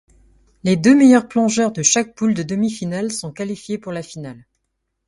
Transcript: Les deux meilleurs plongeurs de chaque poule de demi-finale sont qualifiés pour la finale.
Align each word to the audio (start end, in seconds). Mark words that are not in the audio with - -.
Les 0.63 0.75
deux 0.77 0.95
meilleurs 0.95 1.27
plongeurs 1.27 1.71
de 1.71 1.83
chaque 1.83 2.15
poule 2.15 2.33
de 2.33 2.41
demi-finale 2.41 3.11
sont 3.11 3.31
qualifiés 3.31 3.77
pour 3.77 3.91
la 3.91 4.01
finale. 4.01 4.47